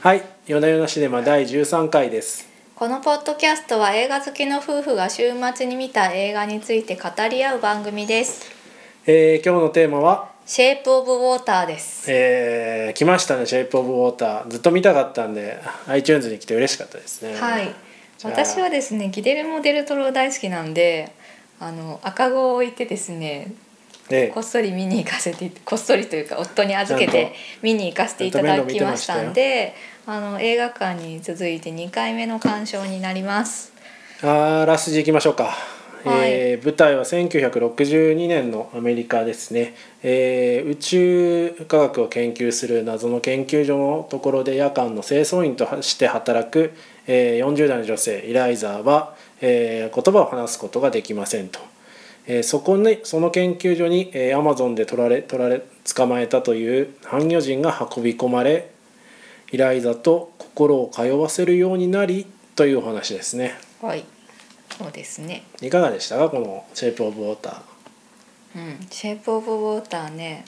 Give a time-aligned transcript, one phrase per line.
[0.00, 2.46] はい、夜な夜なシネマ第13回です。
[2.76, 8.48] このポッドキャストは映画好きの夫婦が週末に見た映画について語り合う番組です。
[9.06, 12.06] えー、今日のテーマは、シェイプオブウォーターです。
[12.08, 14.48] えー、来ましたね、シェイプオブウォーター。
[14.48, 15.58] ずっと見たかったんで、
[15.88, 17.34] iTunes に来て嬉しかったですね。
[17.34, 17.74] はい。
[18.22, 21.10] 私はですね、ギデルモデルトロ大好きなんで、
[21.58, 23.50] あの赤子を置いてですね、
[24.08, 27.32] でこっそり見に行かせて こっそりというか夫に預けて
[27.62, 29.74] 見に行かせていただきましたんで、
[30.06, 33.72] あの映画館に続いて2回目の鑑賞になります。
[34.22, 35.78] あーラスジ行きましょうか。
[36.04, 46.72] えー舞台は1962年のアメリカですね、えー宇宙科学を研究する謎の研究所のところで夜間の清掃員として働く、
[47.06, 51.60] えー40代の女性イライザーは、えー言葉を話すことができませんと、
[52.28, 55.62] えーそこにその研究所に、えーアマゾンで取られ取られ
[55.94, 58.70] 捕まえたという半魚人が運び込まれ
[59.50, 63.54] イライザと心を通わせるようになりというお話ですね。
[63.80, 64.04] はい。
[64.76, 65.42] そうですね。
[65.62, 67.60] いかがでしたかこの「シェイプ・オブ・ウォーター
[68.56, 70.44] うん、シェイプオブウォーターね、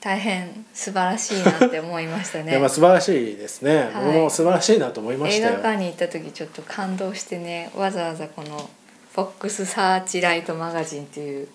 [0.00, 2.52] 大変素晴らしいなって思いました」いね。
[2.54, 8.70] やまあ素晴らしいですね、はい僕も素晴らしいなと思いま映したよ画館に行った時ちょっと感動してねわざわざこの
[9.18, 11.48] 「フォックス・サーチライト・マガジン」っていう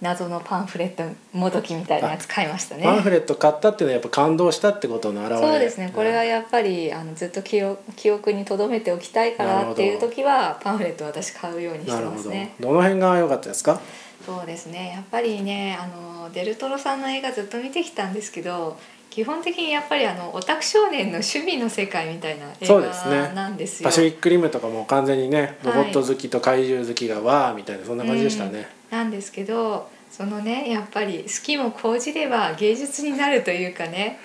[0.00, 2.84] 謎のパンフレットもどきみたいなやつ買いましたね。
[2.84, 5.92] パンフレット買ったっていうのはやっぱ感動したってことの表れそうですね。
[5.94, 12.54] これはやっぱりあのずっと記憶記憶に留めておきたいからっていう時はパンフレットを私買うようにしてますね。
[12.58, 13.78] どの辺が良かったですか？
[14.24, 14.92] そうですね。
[14.94, 18.78] やっぱりねあのデルトロさんの映画ずっと見てきたんですけど
[19.10, 23.18] 基本的にやっぱりあのオタク少年の趣味の世界みたいな映そうですね。
[23.18, 23.88] 画なんですよ。
[23.88, 25.84] パシフィックリムとかも完全にねロはい。
[25.84, 34.20] ボット好きと怪獣好きがわーみたいなそんな感じでしたね、なんですけどそのねやっぱり好きも講じれば芸術になるというかね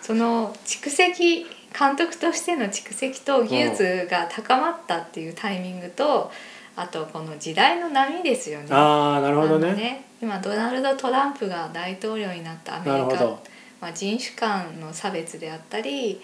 [0.00, 1.44] その蓄積
[1.78, 6.32] 監督としての蓄積と技術が高まったっていうタイミングと、
[6.74, 8.66] あとこの時代の波ですよね。
[8.70, 13.38] ああなるほどあのね今ドナルド・トランプが大統領になったアメリカ
[13.80, 16.20] まあ、人種間の差別であったり、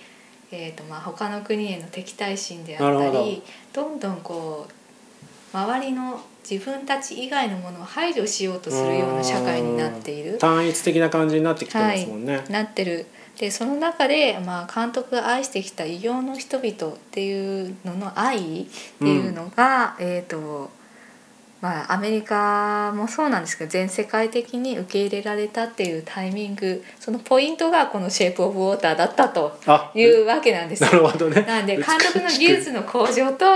[0.50, 3.88] えーとまあ、他の国への敵対心であったりど。
[3.88, 10.38] んどんこう周りの自分たち以外のものを排除しようとするような社会になっている。
[10.38, 13.06] 単一的な感じになってきてますもんね、なってる。
[13.38, 18.66] でその中で、まあ、監督が愛してきた異形の人々っていうのの愛っ
[18.98, 20.70] ていうのが、えっ、と
[21.60, 31.00] まあアメリカもそうなんですけど全世界的に受け入れられたっていうタイミングそのポイントがこの「シェイプ・オブ・ウォーター」だったとあいうわけなんですなよ。
[31.00, 31.42] るほどね。
[31.42, 33.46] なんで監督の技術の向上と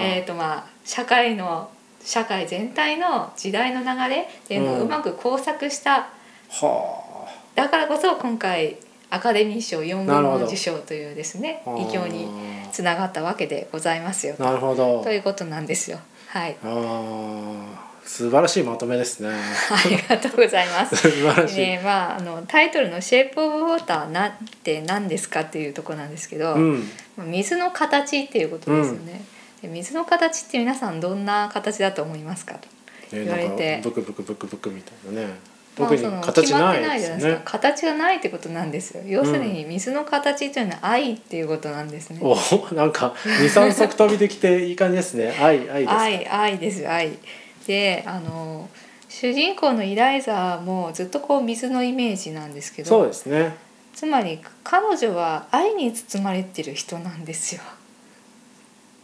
[0.00, 1.68] えーとまあ社会の
[2.04, 6.08] 社会全体の時代の流れっていうのをうまく工作した、
[6.50, 8.76] はだからこそ今回
[9.10, 10.38] アカデミー賞4部なるほど。
[10.40, 12.28] 門受賞というですね偉業に
[12.72, 14.34] つながったわけでございますよ。
[14.40, 15.02] あなるほど。
[15.04, 15.98] ということなんですよ。
[16.32, 20.96] はい、ああ素晴らしいまとめですねありがとうございます。
[20.96, 24.32] 素晴らしい、ねまあ、あのタイトルの「シェイプ・オブ・ウォーター」なっ
[24.64, 29.22] て何ですかっていうところなんですけど、うん水の形っていうことですよね。
[29.60, 32.66] で水の形って皆さんどんな形だと思いますかと。
[33.12, 35.36] え言われてなんかブクブクブクブクみたいなねまあ
[35.74, 37.34] 特にその形ないですね。
[37.44, 37.52] か。
[37.52, 39.02] 形がないってことなんですよ。
[39.06, 42.36] 要するに水の形というのは愛っていうことなんですね、お
[42.74, 45.34] なんか二三足飛びできていい感じですね。
[45.40, 46.00] 愛愛ですか。
[46.02, 47.12] 愛愛ですよ愛。
[47.66, 48.68] であの
[49.08, 53.56] 主人公のイライザーもずっとこう水のイメージなんですけそうどですね。
[53.94, 57.62] つまり彼女は愛に包まれてる人なんですよ。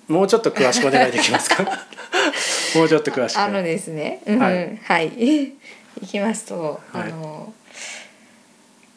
[0.08, 1.62] もうちょっと詳しくお願いできますか？
[2.74, 3.38] もうちょっと詳しく。
[3.38, 4.38] あのですね、うん。
[4.38, 4.48] は
[4.84, 5.52] はい
[6.00, 7.12] い、いきますと、はい。
[7.12, 7.53] あの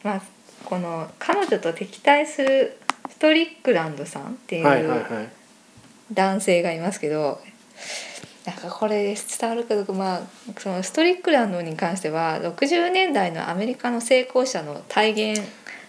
[0.02, 0.22] まあ
[0.64, 2.78] この彼女と敵対する
[3.10, 4.84] ストリックランドさんっていうはい
[6.12, 7.40] 男性がいますけど、
[8.44, 10.20] なんかこれ伝わるかどうかまあ
[10.58, 15.42] そのストリックランドに関しては60年代のアメリカの成功者の体現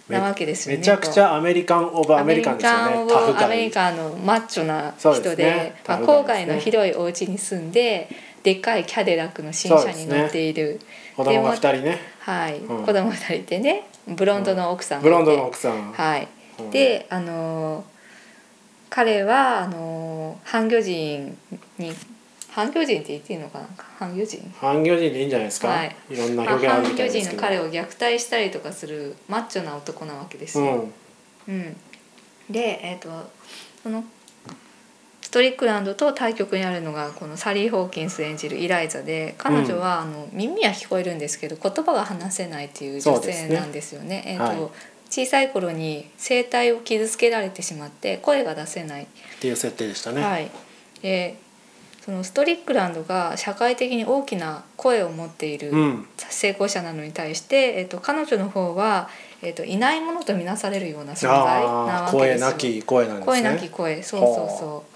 [0.07, 0.79] なわけですよね。
[0.79, 5.75] めちゃくちゃアメリカン・オブ・アメリカンですよアメリねアメリカンのマッチョな人でね。
[5.87, 8.09] まあ、郊外の広いお家に住んで
[8.43, 10.79] でっかいキャデラックの新車に乗っている、
[11.15, 11.99] 子供が二人ね。
[12.19, 12.85] はい、うん。
[12.85, 15.91] 子供二人いてねブロンドの奥さんがいて、ブロンドの奥さん。
[15.93, 16.27] はい、
[16.59, 16.71] うん。
[16.71, 17.93] であのー
[18.89, 21.37] 彼はあのー半魚人
[21.79, 21.91] に
[22.49, 23.67] 半魚人って言っていいのかな？
[23.97, 24.53] 半魚人？
[24.61, 25.95] 半魚人でいいんじゃないですか、はい。
[26.11, 30.89] い、ろんなまあ表現ある半魚みたいですけど、人の彼を虐待したりとかするマッチョな男なわけですよ。
[31.47, 31.55] うん。
[31.55, 31.75] うん、
[32.51, 33.09] で、えー、と
[33.81, 34.22] そのス
[35.33, 44.23] トリックランドと対局にあるのがこのサリー・ホーキンス演じるイライザで彼女はあの耳は聞こえるんですけど言葉が話せないっていう女性なんですよね。
[44.27, 44.71] えーとはい
[45.09, 49.03] 小さい頃に声帯を傷つけられてしまって声が出せない。
[49.03, 49.07] っ
[49.39, 50.23] ていう設定でしたね。
[50.23, 50.49] はい、
[51.03, 51.37] で
[52.03, 59.07] そのストリックランドが社会的に大きな声を持っているうん成功者なのに対して、えっと彼女の方は、
[59.43, 63.25] えっといないものとみなされるような存在なわけですよなき声なんですね。
[63.25, 64.92] 声なき声そうそうそう。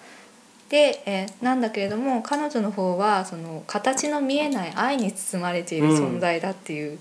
[0.69, 6.99] で、えーなんだけれども彼女の方はその形の見えない愛に包まれている存在だっていう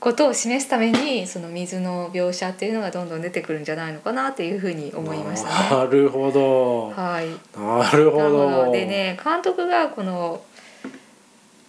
[0.00, 5.84] ことを示すためにその水の描写っていうのがどんどん出てくるんじゃないのかなっていうふうに思いましたね。
[5.84, 6.90] なるほど。
[6.90, 8.66] はい、なるほど。
[8.66, 10.42] どでね監督がこの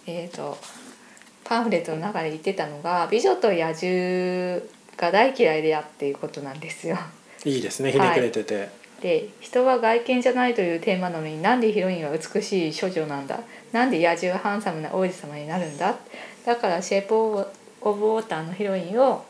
[0.06, 0.58] えー、と
[1.44, 4.60] パンフレットの中で言ってたのが「美女と野獣
[4.96, 6.98] が大嫌いであ」っていうことなんですよ。
[7.44, 7.92] いいですね。
[7.92, 8.83] ひねくれてて。
[9.04, 13.38] で人は外見じゃないというテーマなのになんでヒロインは美しい処女なんだ？
[13.70, 15.94] なんで野獣はハンサムな王子様になるんだ？
[16.46, 17.44] だからシェイプ・オ
[17.82, 19.26] ブ・ウォーターのヒロインを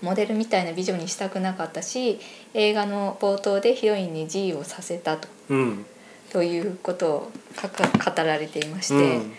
[0.00, 2.18] モデルみたいな美女にしたくなかったし
[2.54, 5.84] 映画の冒頭でヒロインに G をさせたとうん。
[6.30, 9.32] ということを語られていまして、うん。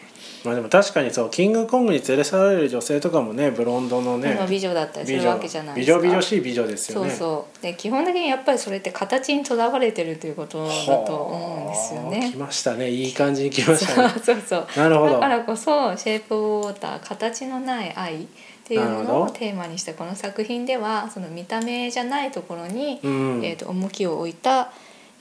[0.43, 5.99] まあでも確かにそうキングコングに連れ去られる女性とかもねブロンドのね美女だったりするわけじゃない美ですか。
[5.99, 7.13] 女美女しい美女ですよそうね。
[7.13, 12.37] そうで基本的にやっぱりそれって形にとらわれてるということだと思うんですよはあね来。
[12.37, 12.89] ましたね。
[12.89, 14.09] いい感じに来ましたね。
[14.23, 18.25] そうそうなるほどだからこそ「シェイプ・ウォーター」形のない愛っ
[18.65, 23.41] ていうものをテーマにしたこの作品ではその見た目じゃないところに、うん。
[23.43, 24.71] えー、と重きを置いた、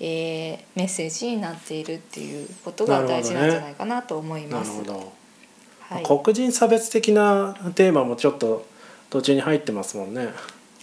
[0.01, 4.83] えーメッセージになっているっていうことが大事なんじゃないかなと思います。
[5.81, 8.67] はい、黒人差別的なテーマもちょっと
[9.11, 10.29] 途中に入ってますもんね。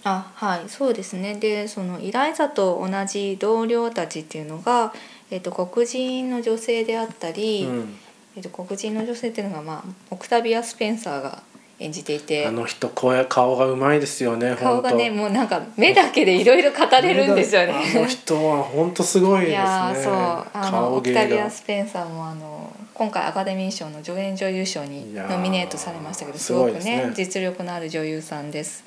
[0.04, 4.94] あはいそうですねでそのイライザと同じ同僚たちっていうのが、
[5.30, 7.98] えー、と黒人の女性であったり、うん。
[8.36, 11.42] えー、と黒人の女性っていうのが、まあ、オクタビア・スペンサーが
[11.80, 14.54] 演じていてあの人声顔がうまいですよね。
[14.54, 17.72] 顔がね本もうなんか目だけでいろいろ語当れるんですよね。
[17.72, 19.52] あの人は本当すごいですね。
[19.52, 20.14] いやーそう
[20.52, 21.50] あのオクタビア・が。
[21.50, 28.84] スペンサーもあの今回アカデミー賞の助演女優賞にノミネートされましたけどすすごくねね実力のある女優さんです。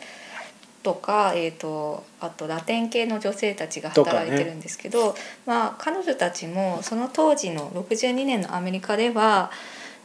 [0.83, 5.15] とか、えー、とあとラテン系の女性たちが働いてるんですけど、
[5.47, 9.49] まあ、彼女たちもその当時の62年のアメリカでは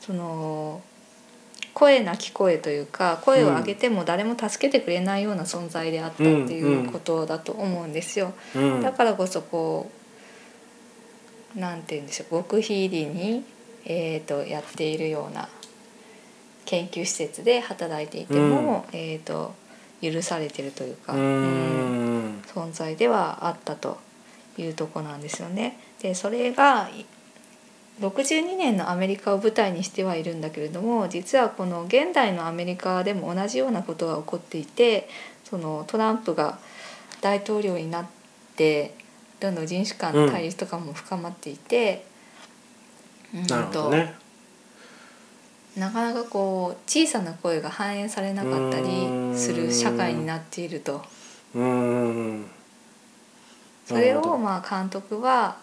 [0.00, 0.80] その
[1.78, 8.32] 声なき声というか声を上げても誰も助けてくれないような存在であったっていうことだと思うんですよ。
[8.56, 8.82] うん。
[8.82, 9.88] だからこそこ
[11.56, 13.44] うなんて言うんでしょう極秘入りに、
[13.84, 15.48] えー、とやっているような
[16.64, 19.54] 研究施設で働いていても、えー、と
[20.02, 22.42] 許されてるというか、うん。
[22.42, 23.98] 存在ではあったと
[24.58, 25.78] いうとこなんですよね。
[26.02, 26.90] でそれが
[28.00, 35.08] 62年のアメリカを舞台にしてはいるんだけれども実はこの現代のアメリカでも同じようなことが起こっていて
[35.44, 36.58] そのトランプが
[37.20, 38.06] 大統領になっ
[38.56, 38.94] て
[39.40, 42.04] どんどん人種間の対立とかも深まっていて、
[43.34, 44.14] うんなるほどね。
[45.76, 48.88] なかなかこう小さな声が反映されなかったり
[49.36, 51.04] する社会になっていると。
[51.54, 52.46] うーん。
[53.86, 55.56] それをまあ監督は、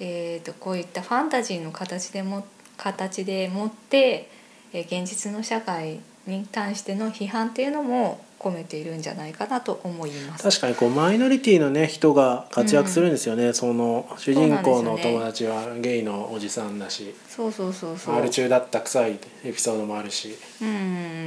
[0.00, 2.46] えー、とこういったファンタジーの形でも
[2.76, 4.30] 形でもって、
[4.72, 10.44] えー現実の社会に対しての批判っていうのも込めているんじゃないかなと思います。
[10.44, 18.14] 確かにこうマイノリティのね人が活躍するんですよね、その主人公のお友達はゲイのおじさんだし、そうそうそうそう。
[18.14, 20.76] アル中だった臭いエピソードもあるしうんうんう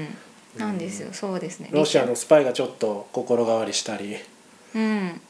[0.04, 0.08] ん。
[0.58, 1.10] なんですよ。
[1.12, 1.70] そうですね。
[1.72, 4.16] ロシアのスパイがちょっと心変わりしたり
[4.75, 5.22] うん。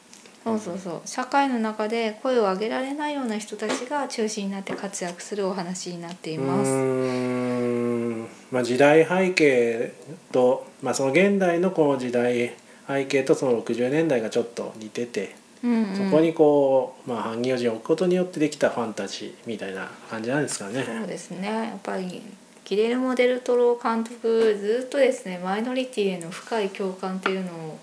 [0.44, 6.70] そうそうそう社会の中で声を上げられないような人たちが中心になって活躍するお話になっていうます。
[6.70, 9.92] ーん、まあ、時代背景
[10.32, 12.54] と、まあ、その現代のこの時代
[12.88, 20.84] 背景とその60年代がちょっと似てて、うんうん、そこにこう、まあ、半行字を置くことによってできたファンタジーみたいな感じなんですかね。
[20.84, 22.20] そうですねやっぱり
[22.64, 27.78] ギレルモ・デルトロ監督ずっとですねマイノリティへの深い共感っていうのを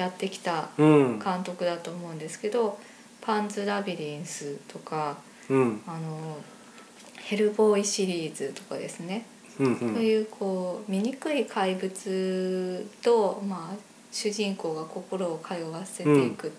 [0.00, 2.78] やってきたうん、監督だと思うんですけど
[3.20, 6.38] 「パンズ・ラビリンス」とかうん、あの
[7.18, 9.26] 「ヘルボーイ」シリーズとかですね、
[9.58, 13.76] うん、う、そうんいうこう醜い怪物と、まあ、
[14.12, 16.52] 主人公が心を通わせていく、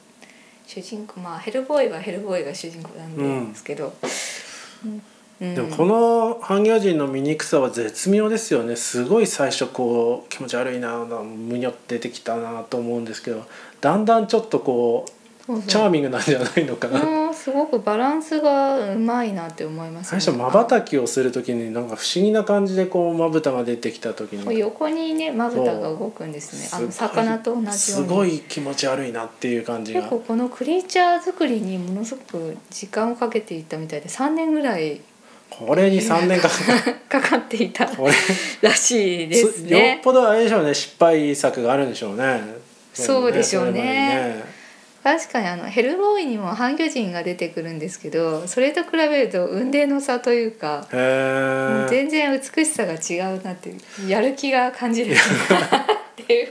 [0.68, 3.94] 主人公まあヘルボーイはヘルボーイが主人公なんですけど、
[4.86, 5.02] うん
[5.42, 8.76] でもこの半魚人の醜さは絶妙ですよね。
[8.76, 13.44] すごい最初こう気持ち悪いなむにょって出てきたなと思うんですけど
[13.82, 17.34] だんだんちょっとこうチャーミングなんじゃないのかな。
[17.34, 24.60] すごくバランスがうまいなって思います最初まばたきをする時になんか不思議な感じでこうまぶたが出てきた時に。
[24.60, 26.70] 横にねまぶたが動くんですね。
[26.72, 27.74] あの魚と同じように。
[27.74, 30.02] すごい気持ち悪いなっていう感じが。
[30.02, 35.02] 結構このクリーチャー作りにものすごく時間をかけていったみたいで3年ぐらい
[35.52, 36.50] これに3年間
[37.08, 37.88] かかっていた
[38.62, 40.00] らしいですすよっね。
[40.02, 42.42] ぽどあれでしょうね失敗作があるんでしょうね。
[42.94, 43.82] そうでしょうね。
[43.82, 44.44] ね。
[45.04, 50.88] 確かにあのヘルボーイにも半魚人が出てくるんですけどそれと比べると雲泥の差というか、
[51.90, 53.74] 全然美しさが違うなって
[54.08, 55.18] やる気が感じるっ
[56.16, 56.48] ていう。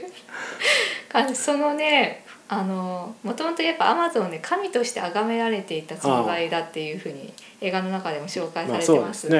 [1.35, 9.33] そのねあのもともとやっぱアマゾンで神として崇められていた存在だっていうふうに映画の中でも紹介されてますので,、まあそうです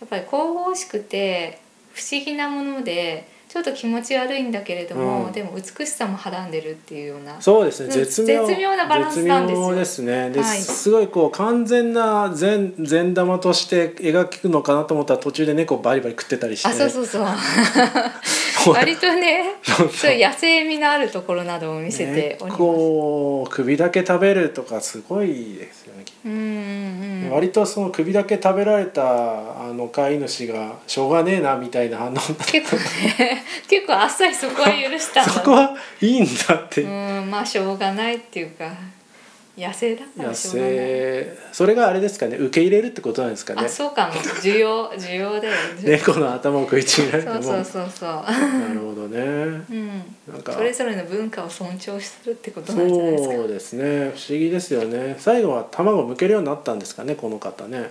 [0.00, 1.60] やっぱり神々しくて
[1.92, 5.32] 不思議なものでちょっと気持ち悪いんだけれども、うん。
[5.32, 7.88] でも美しさもはらんでるっていうようなそうですね。
[7.88, 8.46] うん絶妙。
[8.46, 9.74] 絶妙なバランスなんですよ。
[9.74, 10.30] ですね。
[10.30, 10.58] で、はい。
[10.58, 17.26] すごいこう完全な善善玉として描くのかなと思ったら途中で猫バリバリ食ってたりしてあそうそうそう
[18.70, 22.58] 割とねそういう野生味のあるところなどを見せております。
[22.58, 38.70] こう首だけ食べるとかすごいですよね、うんうんうん、割とその首だけ食べられたあの飼い主がしょうがねえなみたいな反応結構ね 結構あっさりそこは許したんだそこはいいんだって、うんまあしょうがないっていうか
[39.56, 40.34] 野生だから野。
[40.34, 41.38] 生。
[41.52, 42.36] それがあれですかね。
[42.36, 43.62] 受け入れるってことなんですかね。
[43.64, 44.14] あそうかも。
[44.14, 47.42] 需要 需要だよ猫の頭を食いちぎられても。
[47.42, 48.10] そうそうそうそう。
[48.10, 49.18] なるほどね。
[49.20, 49.88] うん。
[50.32, 50.52] なんか。
[50.52, 53.34] それぞれの文化を尊重するってことなんじゃないですか。
[53.34, 53.84] そうですね。
[53.84, 55.16] 不思議ですよね。
[55.18, 57.90] 最後は卵を剥けるようになったんですかねこの方ね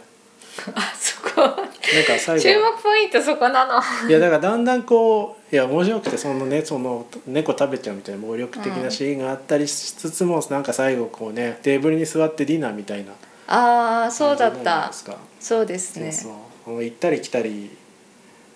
[0.76, 1.42] あそこ。
[1.42, 3.82] なんか最後注目ポイントそこなの。
[4.10, 13.12] いやだからだんだんこういや面白くてそのねその猫食べちゃうみたいな暴力的なシーンがあったりしつつも、なんか最後こうねテーブルに座ってディナーみたいな
[13.48, 14.92] ああそうだった
[15.40, 16.12] そうですね。
[16.12, 16.30] そ
[16.68, 17.72] う行ったり来たり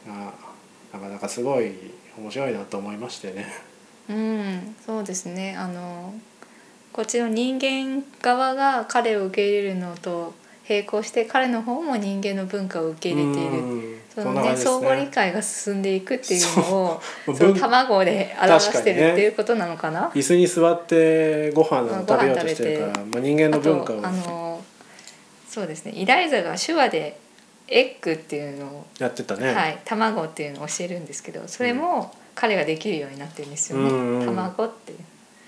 [0.07, 0.33] が
[0.93, 1.73] なかなかすごい
[2.17, 3.47] 面白いなと思いましてね。
[4.07, 5.55] うん、そうですね。
[5.57, 6.13] あの
[6.93, 10.33] こっちの人間側が彼を受け入れるのと
[10.67, 13.51] 並行して彼の方も人間の文化を受け入れている。
[13.51, 13.99] うん。
[14.13, 14.71] そのんな感じですね。
[14.71, 17.01] 相互理解が進んでいくっていうのを
[17.35, 20.09] その卵で表して確かにねるっていうことなのかな？
[20.15, 24.01] 椅子に座ってご飯をうん食べようとしてるから、まあ、人間のあ文化を。
[24.01, 24.63] とあの
[25.49, 25.91] そうですね。
[25.93, 27.19] イライザが手話で
[27.67, 29.53] エッグっていうのを、やってたね。
[29.53, 34.25] はい、卵っていうのを教えるんですけどそれも彼ができるようになってるんですよね、うんうん。
[34.25, 34.99] 卵っていう。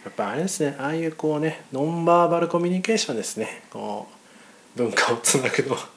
[0.06, 0.76] やっぱあれですね。
[0.80, 3.64] ああいうこうねノンバーバルコミュニケーションですね。
[3.70, 4.17] こう
[4.78, 5.76] 文化をつなぐの。
[5.76, 5.88] は、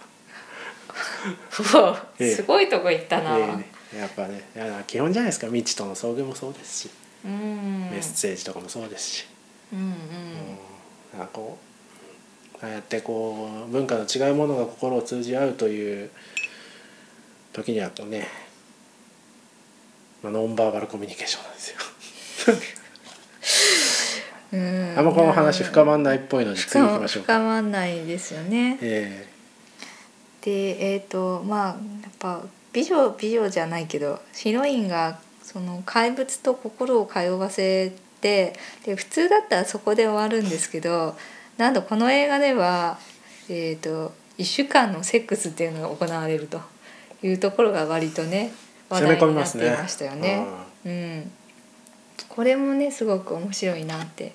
[2.18, 3.36] すごいとこ行ったな。
[3.36, 3.70] ええね。
[3.98, 4.42] やっぱね
[4.86, 5.46] 基本じゃないですか。
[5.48, 6.90] 未知との遭遇もそうですし、
[7.24, 7.90] うん。
[7.90, 9.26] メッセージとかもそうですし、
[9.72, 9.86] うんうん。
[9.86, 9.92] うん。
[11.18, 11.58] なんかこ
[12.62, 16.10] うああやってこう文化の違うものが心を通じ合うという
[17.52, 18.28] 時にはこうね、
[20.22, 21.76] まあ、ノンバーバルコミュニケーションなんですよ。
[24.52, 27.34] うんあんまこの話深まんないっぽいので次行きましょうか。
[27.34, 28.78] 深まんないですよね。
[28.80, 29.26] え
[30.42, 31.78] でえっ、とまあやっ
[32.18, 32.42] ぱ
[32.72, 38.54] 美女美女じゃないけどヒロインがその怪物と心を通わせて
[38.84, 41.16] で普通だったらそこで終わるんですけど
[41.58, 42.98] なんとこの映画では、
[43.48, 46.60] えー、と1週間のセックスっていうのが行われると
[47.22, 48.52] いうところが割とね
[48.90, 49.82] え話攻め込みま題になってい。
[49.82, 50.46] ましたよね。
[50.84, 51.32] うん、
[52.40, 54.32] これもねすごく面白いなって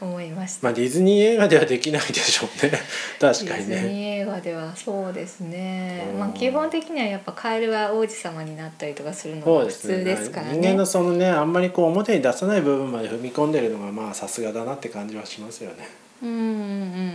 [0.00, 0.68] 思いました。
[0.68, 2.72] まあディズニー映画ではできないでしょうね。
[3.20, 3.92] 確かにディズね。
[3.92, 9.70] ニー映画ではそうですね、うんまあ基本的にはやっぱカエルは王子様になったりとかするのが普。
[9.70, 16.01] 通ですからね人間のそのねあんまりこう表に出さない部分まで踏み込んでるのがまあさすがだなって感じはしますよね。
[16.22, 16.44] うんうんう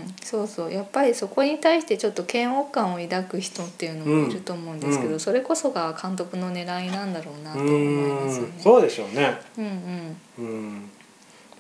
[0.04, 8.62] んそうそうやっぱりそこに対してちょっと嫌悪感を抱く人っていうのもいると思うんですけど、うんそれこそが監督の狙いなんだろうなとう思いますよねん。
[8.62, 9.40] そうでしょうね。
[9.58, 10.90] うんうんうん。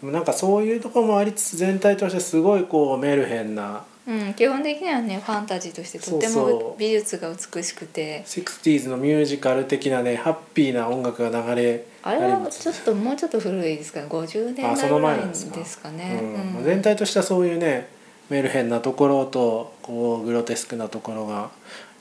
[0.01, 6.63] でもなんかそういうところもありつつ全体としてすごいこうメルヘンなうん、基本的にはねファンタジーとしてとてそうそう。
[6.69, 8.23] も美術が美しくて。
[8.25, 13.99] 60s のミュージカル的なねハッピーな音楽が流れあれはちょっともうちょっと古いですか？
[13.99, 15.55] ね50年あその代ぐらい前なんですか。
[15.57, 16.19] ですかね。
[16.21, 16.57] うん。
[16.59, 16.63] うん。
[16.63, 17.89] 全体としてはそういうね
[18.29, 21.49] メルヘンなところとこうグロテスクなところが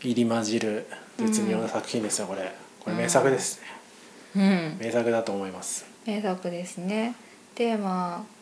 [0.01, 0.87] 入り混じる
[1.19, 2.53] 絶妙な作品ですよこれ。
[2.81, 3.61] これ名作です
[4.37, 5.85] ね、うん、名作だと思います。
[6.07, 7.17] 名作ですね。
[7.57, 8.36] でまあ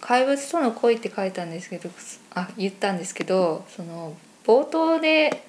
[0.00, 1.90] 怪物との恋って書いたんですけど
[2.34, 5.42] あ言ったんですけどその冒頭で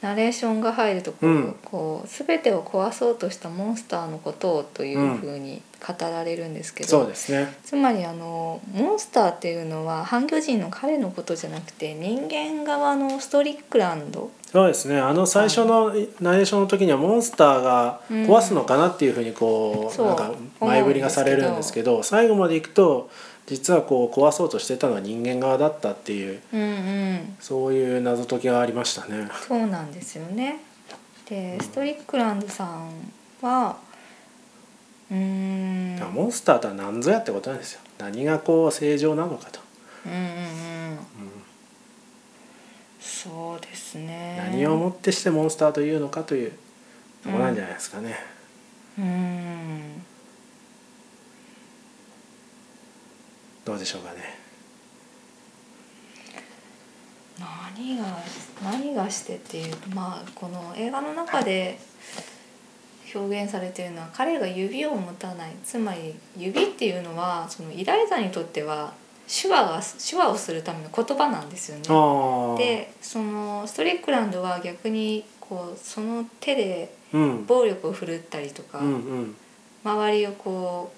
[0.00, 1.56] ナレーションが入るとこう,、うん。
[1.64, 7.52] こう全てを壊そうとしたモンスターのことをというふうに語られるんですけどそうですね。
[7.64, 14.98] つまりあのモンスターっていうのは半魚人の彼のことじゃなくて人間側のストリックランドそうですね。
[14.98, 20.06] あの最初のナレーションの時にはモンスターが壊すのかなっていうふうにこう、そう。
[20.06, 23.10] なんか前振りがされるんですけど最後までいくと
[23.46, 27.36] 実はこう壊そうとしてたのは人間側だったっていううんうん。
[27.40, 29.28] そういう謎解きがありましたね。
[29.46, 30.60] そうなんですよね。
[31.28, 32.90] でストリックランドさん
[33.42, 33.76] は
[35.10, 35.98] うーん。
[36.14, 37.80] モンスターとは何ぞやってことなんですよ。
[37.98, 39.60] 何がこう正常なのかと、
[40.06, 40.24] うんうんうん。
[40.24, 41.37] うん
[43.22, 44.36] そうですね。
[44.38, 46.52] 何をもってしてモンスターというのかという
[47.24, 48.14] とこなんじゃないですかね。
[48.96, 50.02] うん
[53.64, 54.18] どうでしょうかね。
[57.40, 58.04] 何が
[58.62, 61.76] 何がしてっていうまあこの映画の中で
[63.12, 68.94] 表現されているのは彼が指を持たないつまり指っていうのはそのイライザにとっては
[69.28, 69.80] 手話が
[70.10, 71.84] 手話をするための言葉なんですよね。
[72.58, 77.46] でそのストリックランドは逆にこうその手でうん。
[77.46, 79.36] 暴力を振るったりとか、うんうん。
[79.84, 80.92] 周りをこ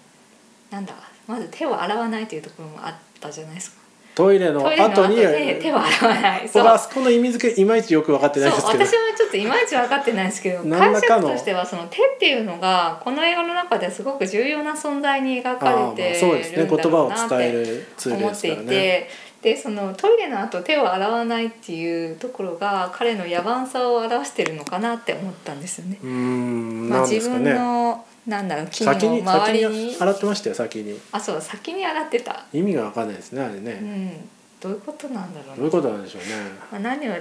[0.70, 0.94] うなんだ
[1.26, 3.79] まず手を洗わないというところもあったじゃないですか。
[4.20, 6.48] トイレの後後にで手を洗わない。
[6.48, 18.56] そう僕あそこの意味付けいまいちよく分かってないですけどそう私もちょっといまいち分かってないんですけど解釈としてはその手っていうのがこの映画の中ですごく重要な存在に描かれてそうですねるんだろ言葉をうなって思ってい。
[18.66, 19.30] て。
[19.40, 25.98] でそのトイレの後手を洗わないっていうところが彼の野蛮さを表してるのかなって思ったんですよね。
[26.02, 27.42] うーんまあ、自分。
[27.42, 29.58] のなんだろう木の周先に。
[29.58, 30.98] りに洗ってましたよ先に。
[31.12, 33.72] あそう先に洗ってた、意味が分かんないですねあれうね。
[33.72, 34.28] ん、
[34.60, 36.28] どういうことなんだろうどういうことなんでしょうね。
[36.72, 37.18] まあ、何は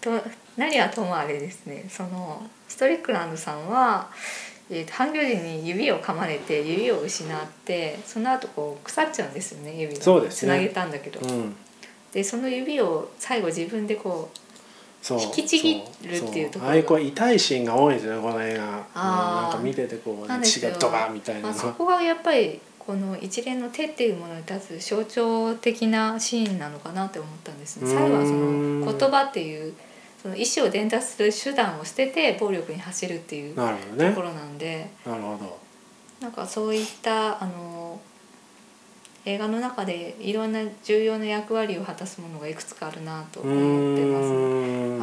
[0.00, 0.10] と
[0.56, 1.84] 何はともあれですね。
[1.90, 4.08] そのストリックランドさんは、
[4.70, 10.02] えーと、半魚人に指を噛まれて指を失ってその後こう腐っちゃうんですよね指が。
[10.02, 10.52] そうですね。
[10.52, 11.56] つなげたんだけど、うん。
[12.12, 14.30] でその指を最後自分でこ
[15.06, 15.20] そう。
[15.20, 16.70] 引きちぎるっていうところ。
[16.70, 18.64] ああいうこう痛いシーンが多いんですよねこの映画。
[18.64, 21.48] なんか見ててこう血がドバみたいうな。
[21.50, 27.76] まあ、そこがやっぱりこの一連の手っていうものに立つ象徴的なシーンなのかなって思ったんです。
[27.76, 27.88] ね。
[27.88, 29.74] 最後はその言葉っていう
[30.20, 34.12] その意思を伝達する手段を捨てて暴力に走るっていうとなるほどね。
[34.12, 35.58] ころなんで、なるほど。
[36.20, 38.00] なんかそういったあの
[39.26, 44.04] 映画の中でいろんな重要な役割を果たすものがいくつかあるなとう思って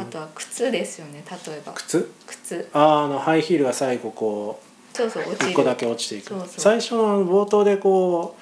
[0.00, 1.72] す、あとは靴ですよね例えば。
[1.74, 2.10] 靴？
[2.26, 2.68] 靴。
[2.72, 4.60] あーあのハイヒールが最後こ
[4.94, 6.34] そうそう落ち個だけ落ちていく。
[6.48, 8.34] 最初の冒頭でこ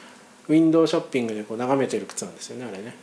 [0.48, 2.94] うウィンドウショッピングでこう眺めてる靴なんですよねあれね。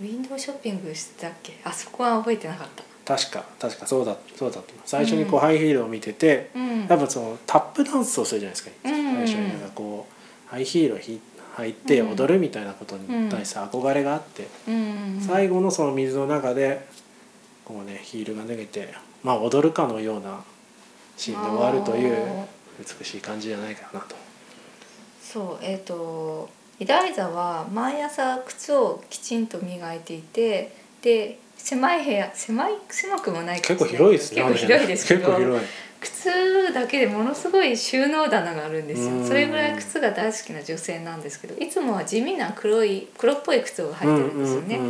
[0.00, 1.58] ウィンドウショッピングしてたっけ？
[1.64, 3.16] あそこは覚えてなかった。
[3.16, 6.86] 確か確かそうだそうだ最初にこうハイヒールを見てて、うん。
[6.86, 9.26] 多分そのタップダンスをするじゃないですか、うん。
[9.26, 10.12] 最初になんかこう
[10.50, 11.20] ハイヒールをひ
[11.56, 14.46] 履いてうん踊るみたいなことに対して憧れがあって、
[15.20, 16.86] 最後のその水の中で
[17.64, 20.40] こうねヒールが脱げてまあ踊るかのような
[21.16, 22.46] シーンで終わるという
[22.78, 24.14] 美しい感じじゃないかなと。
[25.20, 34.42] そうえっ、とイダイザは毎朝靴をきちんと磨いていてで狭い部屋狭い狭くもないか結構広いですね。
[34.42, 35.68] 結構広いですけど結構広い。
[36.00, 44.80] 靴だけでものすごい収納棚があるんですうんよそれぐらい靴が大好きな女性なんですけどいつもは地味な黒い黒っぽい靴を履いてるんですよね。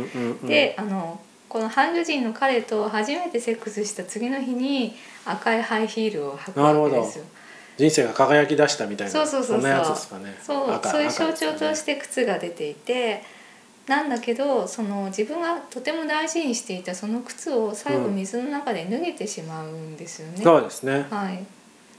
[0.47, 4.95] であのこの半魚人の彼と初めてセックスした次の日に
[5.25, 7.25] 赤いハイヒールを履くわけですよ。
[7.77, 10.37] 人生が輝き出したみたいなそうそうそうそうんなやつですかね。
[10.43, 13.23] そう赤そういう象徴として靴が出ていて
[13.89, 20.37] なんだけどその自分がとても大事にしていたその靴を最後うん水の中で脱げてしまうんですよね。
[20.43, 21.07] そうですね。
[21.09, 21.43] はい、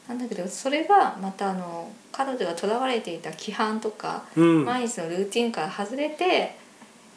[0.08, 4.64] なんだけどそれがまたあの彼女がとらわれていた規範とか、うん。
[4.64, 6.56] 毎日のルーティンから外れて、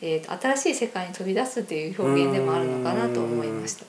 [0.02, 3.86] えーと新しい世界に飛び出すっていう表現でもあるのかなと思いました。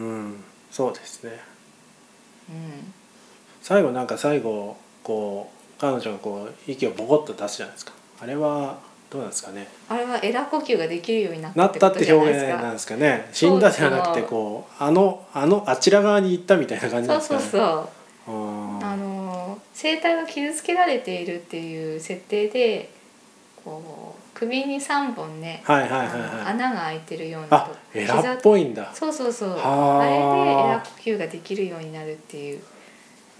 [0.00, 0.42] うん。
[0.72, 1.30] そうですね。
[2.48, 2.92] うん
[3.62, 7.92] 最後なんか最後こう彼女がこう息をボコッと出すじゃないですか。
[8.20, 8.80] あれは
[9.12, 9.68] どうなんですかね。
[9.90, 11.78] あれはエラ呼吸ができるようになったなって
[12.12, 12.72] 表現なん。
[12.72, 13.28] ですかね。
[13.30, 17.62] 死んだではなくてこうあのあのあちら側に行ったみたいな感じなそうんですかね。
[17.62, 17.90] そう
[18.26, 18.34] そう。
[18.34, 22.88] うんあの声帯が傷つけられているっていう設定で
[23.64, 26.46] こう首に3本ね、はいはいはいあのはい。
[26.52, 28.90] 穴が開いてるようなあと、エラっぽいんだ。
[28.94, 30.18] そうそうそうはああれでエ
[30.72, 32.60] ラ呼吸ができるようになるっていう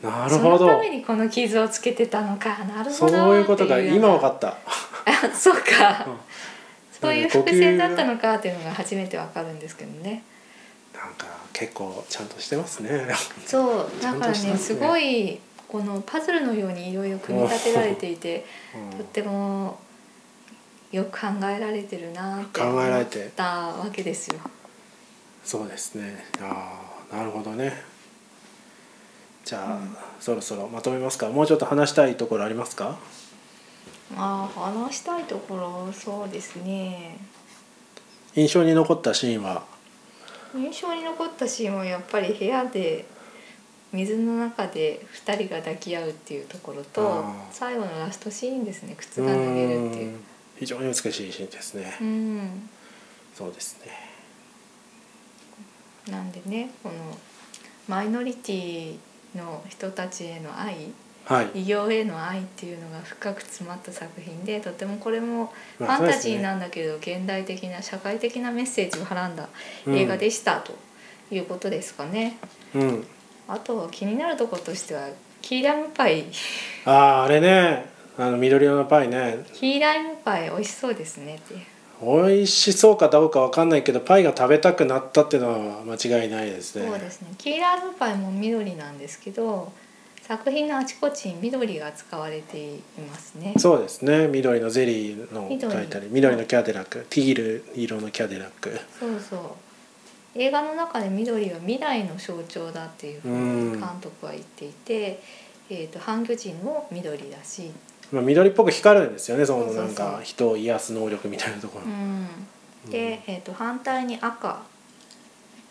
[0.03, 0.79] なるほどそのた。
[0.81, 3.79] めにこの傷をつけてたのかなるほそうどいうことか。
[3.81, 4.57] 今わかっった。
[5.05, 6.17] た そうか、うん。
[7.01, 10.23] そういう伏線だったのかっていうのが初めてわかるんですけどね。
[10.95, 13.07] なんか結構ちゃんとしてますね。
[13.47, 14.03] そう。
[14.03, 14.57] だからねね。
[14.57, 18.99] すごいこのパズルのようにいろいろ組み立てられていてうん。
[18.99, 19.79] とっても
[20.93, 24.39] よく考えられてるなって考思えられってたわけですよ。
[25.45, 26.25] そうですね。
[26.41, 27.83] ああなるほどね。
[29.45, 29.79] じゃあ、
[30.21, 31.29] そろそろまとめますか。
[31.29, 32.85] もうちょっと話したいところありますか？
[32.85, 32.99] ま
[34.17, 37.19] あ話したいところそうですね。
[38.35, 39.65] 印象に残ったシーンは？
[40.55, 43.07] 印象に残ったシーンはやっぱり部屋で
[43.93, 48.95] 水の中で2人が抱き合うっていうところと最後のラストシーンですね。
[48.97, 50.09] 靴が脱げるっていう。
[50.09, 50.25] うん。
[50.59, 52.69] 非常に美しいシーンですね、うん。
[53.35, 53.93] そうですね。
[56.11, 56.95] なんでねこの
[57.89, 58.97] マイノリティ
[59.37, 60.93] の人たちへの愛
[61.25, 61.63] はい。
[61.63, 69.49] 異形への愛っていうのが深く詰まった作品でとてもこれもフまあァンタジーなんだけど現代的な社会的なメッセージをはらんだ
[69.87, 69.97] うん。
[69.97, 70.75] 映画でしたと
[71.31, 72.37] いうことですかね。
[72.75, 73.07] うん。
[73.49, 75.09] あとは気になるところとしては
[75.41, 76.25] キーラムパイ。
[76.85, 77.91] あああれね。
[78.19, 79.45] あの緑色のパイね。
[79.53, 81.55] キーラムパイ美味しそうですねって。
[82.03, 86.87] 美味しそうかどうかわかんないけどパイが食べたくなったっていうのは間違いないですね。
[86.87, 87.29] そうですね。
[87.39, 89.73] キーラムパイも緑なんですけど
[90.33, 93.53] 作品のあちこちに緑が使われていますね。
[93.59, 94.29] そうですね。
[94.29, 95.71] 緑のゼリーの緑。
[95.71, 97.07] 書いたり緑のキャデラック。
[97.11, 98.81] ティール色のキャデラック。
[98.99, 99.41] そうそう。
[100.35, 105.23] 映画の中で緑は未来の象徴だっていうふうに監督は言っていて、
[105.69, 107.71] えー、と半魚人も緑だし、
[108.11, 112.27] まあ、緑っぽく光るんですよねそのなんか人を癒す能力みたいなところ、うん、
[112.91, 114.63] で、えー、と反対に赤。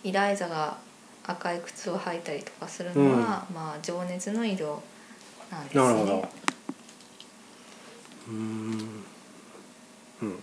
[0.04, 0.78] イライザが
[1.26, 4.82] 赤い靴を履いたりとかするのは、まあ情熱の色
[5.52, 5.84] なんですね。
[5.84, 6.30] なるほど。
[8.30, 9.04] うーん。
[10.22, 10.34] うん。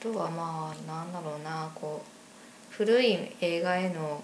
[0.00, 4.22] あとはまあなんだろうなこう古い映画への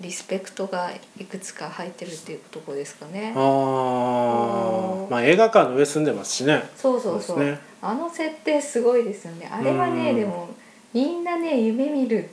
[0.00, 3.32] リスペクトがいくつか入ってるっていうところですかね。
[3.36, 3.40] あ。
[3.40, 6.62] あまあ映画館の上住んでますしね。
[6.76, 7.36] そうそうそう。
[7.36, 7.60] そうですね。
[7.80, 9.48] あの設定すごいですよね。
[9.52, 10.16] あれはねうん。
[10.16, 10.48] でも
[10.92, 12.30] みんなね夢見る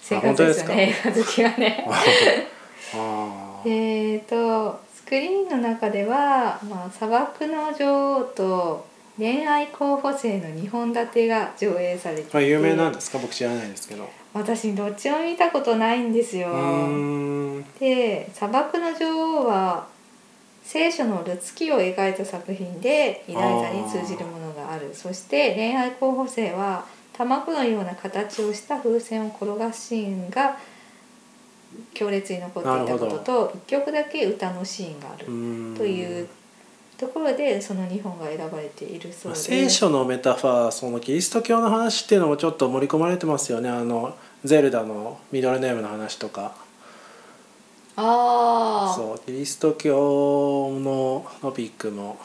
[0.00, 1.86] 生活ですよね映画好きはね。
[3.64, 13.18] えーとスクリーンの中では、まあ、砂漠の女王と恋愛候補生の2本立てが上映されていて有名なんですか？
[13.18, 14.06] 僕知らないですけど。
[14.34, 16.48] 私どっちも見たことないんですよ
[17.80, 19.86] で砂漠の女王は
[20.62, 24.90] 聖書のルツキを描いた作品でイライザに通じるものがある。
[24.92, 26.84] そして恋愛候補生は
[27.18, 30.56] 卵のような形をした風船を転がすシーンが
[31.92, 35.26] 強烈に残っていたことと一曲だけ歌のシーンがある
[35.76, 36.28] という
[36.96, 43.68] ところでその2本が選ばれているそうまあで聖書のメタファーそのキリスト教の話っていうのもちょっと盛り込まれてますよね。
[43.68, 46.54] あのゼルダのミドルネームの話とか。
[48.00, 52.16] ああそうキリスト教のトピックも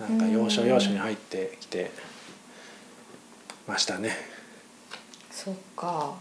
[0.00, 1.92] なんか要所うん要所に入ってきて
[3.70, 4.16] ましたね。
[5.30, 6.14] そっか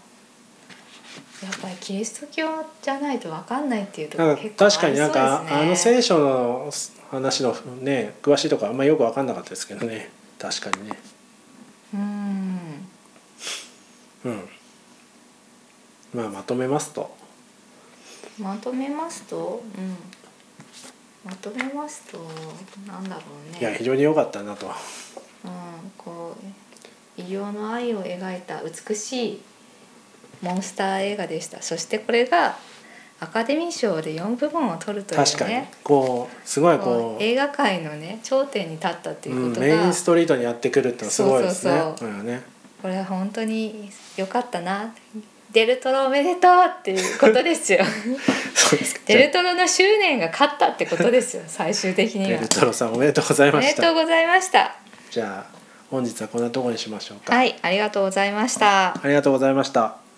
[1.44, 2.48] やっぱりキリスト教
[2.82, 6.72] じゃないと分かんないっていうところ結構あり確かになんかあの聖書の
[7.10, 10.98] 話のね詳しいとこあんまよく分かんなかったですけどね確かにね。
[11.94, 12.60] うん
[14.26, 14.50] うん。
[16.14, 17.16] まあまとめますと
[18.40, 19.98] まとめますと、うん、
[21.26, 22.20] まとめますと
[22.88, 24.72] なんだろうねいや非常に良かったなと。
[27.20, 29.42] 異形の愛を描いた美しい
[30.42, 31.62] モンスター映画でした。
[31.62, 32.58] そしてこれが
[33.20, 35.26] アカデミー賞で4部門を取るというね。
[35.26, 35.66] 確かに。
[35.84, 41.78] こうすごいここうう映画界のね頂点に立ったっていうことが、うん、メインストリートにやってくるってのはすごいですね。
[41.80, 42.12] そうそうう。
[42.24, 42.42] んね。
[42.82, 44.94] これは本当に良かったな。
[45.52, 47.80] デルトロおめでとうっていうことですよ。
[49.08, 51.44] デルトロの執念が勝ったってことですよ。
[51.48, 52.30] 最終的には。
[52.30, 53.82] デルトロさんおめでとうございおめました。
[53.82, 54.76] でとうございました。
[55.10, 55.59] じゃあ
[55.90, 57.34] 本日はこんなところにしましょうか。
[57.36, 60.09] はいありがとうございましたありがとうございました。